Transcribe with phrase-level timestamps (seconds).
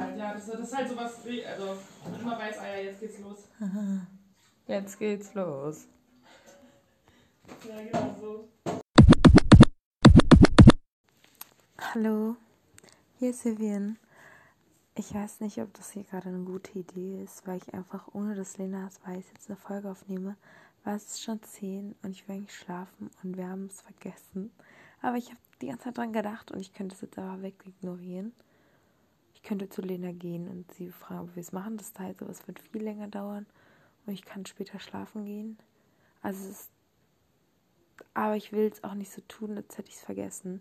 [0.00, 0.34] halt, ja.
[0.34, 3.48] Das, das ist halt sowas, also man immer weiß, ah ja, jetzt geht's los.
[4.66, 5.86] Jetzt geht's los.
[7.68, 8.48] Ja, genau so.
[11.78, 12.36] Hallo,
[13.18, 13.98] hier ist Vivian.
[14.94, 18.34] Ich weiß nicht, ob das hier gerade eine gute Idee ist, weil ich einfach ohne
[18.34, 20.36] dass Lena es weiß jetzt eine Folge aufnehme.
[20.84, 24.50] Weil es ist schon 10 und ich will eigentlich schlafen und wir haben es vergessen.
[25.02, 27.54] Aber ich habe die ganze Zeit dran gedacht und ich könnte es jetzt aber weg
[27.66, 28.32] ignorieren.
[29.44, 31.76] Könnte zu Lena gehen und sie fragen, ob wir es machen.
[31.76, 33.46] Das heißt, es wird viel länger dauern
[34.06, 35.58] und ich kann später schlafen gehen.
[36.22, 36.70] Also es ist.
[38.12, 40.60] Aber ich will es auch nicht so tun, als hätte ich es vergessen.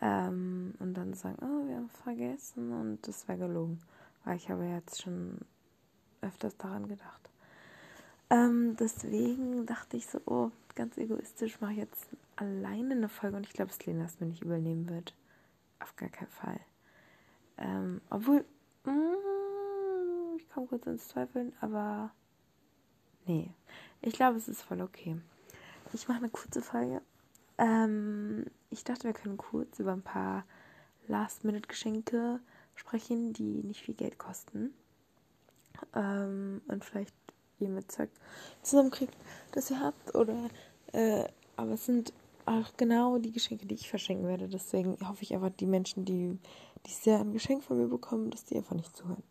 [0.00, 3.80] Ähm, und dann sagen, oh, wir haben es vergessen und das wäre gelogen.
[4.24, 5.38] Weil ich habe jetzt schon
[6.22, 7.30] öfters daran gedacht.
[8.30, 13.46] Ähm, deswegen dachte ich so, oh, ganz egoistisch mache ich jetzt alleine eine Folge und
[13.46, 15.14] ich glaube, dass Lena es mir nicht übernehmen wird.
[15.80, 16.60] Auf gar keinen Fall.
[17.58, 18.44] Ähm, obwohl,
[18.84, 22.12] mm, ich komme kurz ins Zweifeln, aber
[23.26, 23.50] nee,
[24.00, 25.20] ich glaube, es ist voll okay.
[25.92, 27.02] Ich mache eine kurze Folge.
[27.56, 30.44] Ähm, ich dachte, wir können kurz über ein paar
[31.08, 32.40] Last-Minute-Geschenke
[32.74, 34.72] sprechen, die nicht viel Geld kosten.
[35.94, 37.14] Ähm, und vielleicht
[37.58, 38.10] ihr mit Zeug
[38.62, 39.16] zusammenkriegt,
[39.52, 40.14] das ihr habt.
[40.14, 40.48] Oder,
[40.92, 41.24] äh,
[41.56, 42.12] aber es sind
[42.48, 44.48] auch genau die Geschenke, die ich verschenken werde.
[44.48, 46.38] Deswegen hoffe ich einfach, die Menschen, die,
[46.86, 49.22] die sehr ein Geschenk von mir bekommen, dass die einfach nicht zuhören.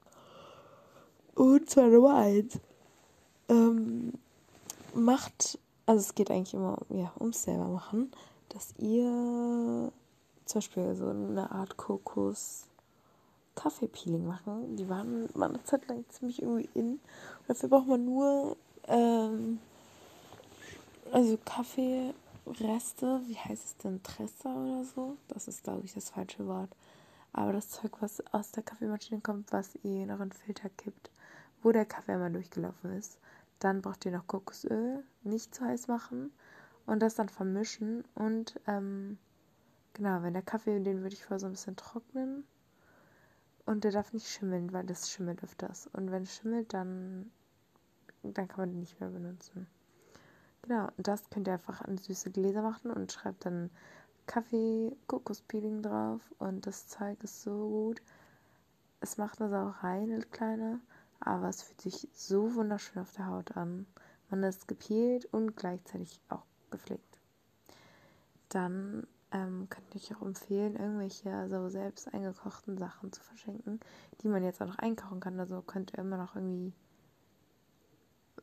[1.35, 2.59] Und zwar Nummer eins.
[3.49, 4.13] Ähm,
[4.93, 8.11] macht, also es geht eigentlich immer ja, ums selber machen,
[8.49, 9.91] dass ihr
[10.45, 12.65] zum Beispiel so eine Art Kokos
[13.55, 14.75] Kaffeepeeling machen.
[14.75, 16.91] Die waren mal eine Zeit lang ziemlich irgendwie in.
[16.93, 16.99] Und
[17.47, 18.55] dafür braucht man nur
[18.87, 19.59] ähm,
[21.11, 21.37] also
[22.47, 25.17] Kaffeereste, wie heißt es denn, Tresser oder so?
[25.27, 26.69] Das ist, glaube ich, das falsche Wort.
[27.33, 31.11] Aber das Zeug, was aus der Kaffeemaschine kommt, was ihr in euren Filter kippt,
[31.61, 33.19] wo der Kaffee einmal durchgelaufen ist.
[33.59, 36.31] Dann braucht ihr noch Kokosöl, nicht zu heiß machen
[36.86, 38.05] und das dann vermischen.
[38.15, 39.17] Und ähm,
[39.93, 42.45] genau, wenn der Kaffee, den würde ich vorher so ein bisschen trocknen.
[43.65, 45.87] Und der darf nicht schimmeln, weil das schimmelt öfters.
[45.91, 47.30] Und wenn es schimmelt, dann,
[48.23, 49.67] dann kann man den nicht mehr benutzen.
[50.63, 53.69] Genau, das könnt ihr einfach an süße Gläser machen und schreibt dann
[54.25, 56.21] Kaffee, Kokospeeling drauf.
[56.37, 58.01] Und das Zeug ist so gut.
[58.99, 60.79] Es macht eine Sauerei, eine kleine,
[61.19, 63.85] aber es fühlt sich so wunderschön auf der Haut an.
[64.29, 67.19] Man ist gepielt und gleichzeitig auch gepflegt.
[68.49, 73.79] Dann ähm, könnte ich auch empfehlen, irgendwelche so selbst eingekochten Sachen zu verschenken,
[74.21, 75.39] die man jetzt auch noch einkochen kann.
[75.39, 76.73] Also könnt ihr immer noch irgendwie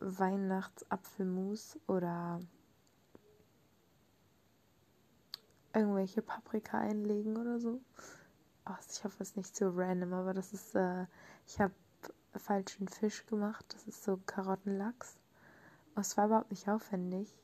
[0.05, 2.41] Weihnachtsapfelmus oder
[5.75, 7.81] irgendwelche Paprika einlegen oder so.
[8.67, 11.07] Oh, ich hoffe, es ist nicht so random, aber das ist, äh,
[11.47, 11.75] ich habe
[12.39, 13.65] falschen Fisch gemacht.
[13.69, 15.17] Das ist so Karottenlachs.
[15.95, 17.35] Und es war überhaupt nicht aufwendig.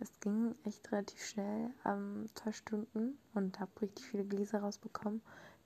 [0.00, 5.22] Es ging echt relativ schnell, ähm, zwei Stunden und habe richtig viele Gläser rausbekommen,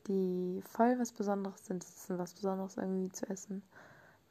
[0.07, 1.85] die voll was Besonderes sind.
[1.85, 3.63] Es ist was Besonderes irgendwie zu essen,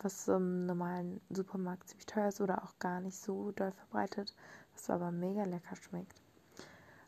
[0.03, 4.35] was im normalen Supermarkt ziemlich teuer ist oder auch gar nicht so doll verbreitet,
[4.73, 6.21] was aber mega lecker schmeckt.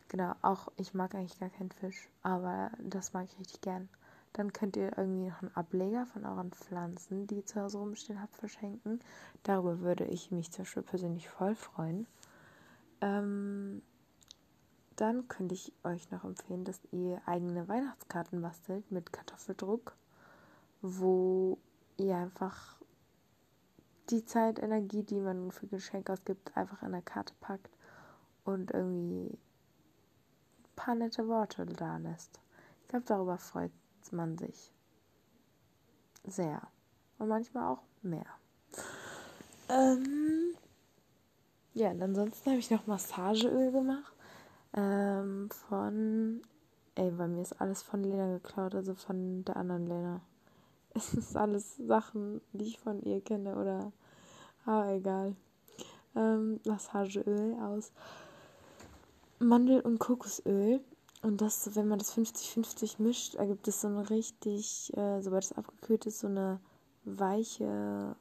[0.10, 3.90] Genau, auch ich mag eigentlich gar keinen Fisch, aber das mag ich richtig gern.
[4.34, 8.22] Dann könnt ihr irgendwie noch einen Ableger von euren Pflanzen, die ihr zu Hause rumstehen
[8.22, 9.00] habt, verschenken.
[9.44, 12.08] Darüber würde ich mich zum Beispiel persönlich voll freuen.
[13.02, 13.82] Ähm,
[14.96, 19.96] dann könnte ich euch noch empfehlen, dass ihr eigene Weihnachtskarten bastelt mit Kartoffeldruck,
[20.82, 21.58] wo
[21.98, 22.78] ihr einfach
[24.10, 27.70] die Zeit, Energie, die man für Geschenke ausgibt, einfach in der Karte packt
[28.44, 32.40] und irgendwie ein paar nette Worte da lässt.
[32.82, 33.72] Ich glaube, darüber freut
[34.12, 34.72] man sich
[36.26, 36.62] sehr.
[37.18, 38.26] Und manchmal auch mehr.
[39.70, 40.56] Ähm,
[41.74, 44.14] ja, und ansonsten habe ich noch Massageöl gemacht.
[44.74, 46.42] Ähm, von.
[46.96, 50.22] Ey, bei mir ist alles von Lena geklaut, also von der anderen Lena.
[50.96, 53.92] Es ist alles Sachen, die ich von ihr kenne oder.
[54.66, 55.36] Aber egal.
[56.16, 57.92] Ähm, Massageöl aus
[59.40, 60.82] Mandel- und Kokosöl.
[61.24, 65.54] Und das, wenn man das 50-50 mischt, ergibt es so eine richtig, äh, sobald es
[65.54, 66.60] abgekühlt ist, so eine
[67.06, 68.16] weiche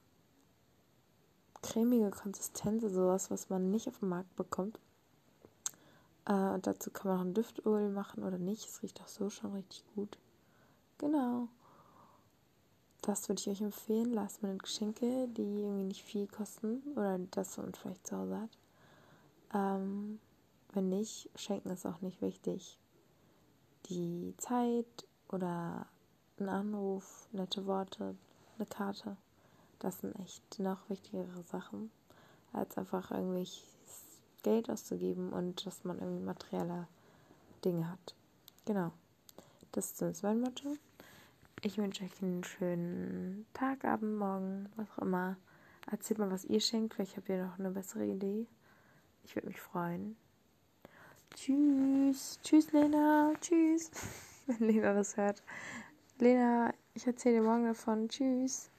[1.62, 4.78] cremige Konsistenz, also sowas, was man nicht auf dem Markt bekommt.
[6.26, 8.68] Äh, und dazu kann man noch ein Düftöl machen oder nicht.
[8.68, 10.18] Es riecht auch so schon richtig gut.
[10.98, 11.48] Genau.
[13.02, 14.12] Das würde ich euch empfehlen.
[14.12, 18.58] Lasst mir Geschenke, die irgendwie nicht viel kosten oder das man vielleicht zu Hause hat.
[19.54, 20.20] Ähm,
[20.72, 22.78] wenn nicht, schenken ist auch nicht wichtig.
[23.86, 24.86] Die Zeit
[25.28, 25.86] oder
[26.38, 28.14] ein Anruf, nette Worte,
[28.56, 29.16] eine Karte.
[29.80, 31.90] Das sind echt noch wichtigere Sachen,
[32.52, 33.48] als einfach irgendwie
[34.44, 36.86] Geld auszugeben und dass man irgendwie materielle
[37.64, 38.14] Dinge hat.
[38.64, 38.92] Genau.
[39.72, 40.76] Das ist mein Motto.
[41.64, 45.36] Ich wünsche euch einen schönen Tag, Abend, Morgen, was auch immer.
[45.88, 46.94] Erzählt mal, was ihr schenkt.
[46.94, 48.48] Vielleicht habt ihr noch eine bessere Idee.
[49.22, 50.16] Ich würde mich freuen.
[51.36, 52.40] Tschüss.
[52.42, 53.32] Tschüss, Lena.
[53.40, 53.92] Tschüss.
[54.48, 55.40] Wenn Lena das hört.
[56.18, 58.08] Lena, ich erzähle dir morgen davon.
[58.08, 58.71] Tschüss.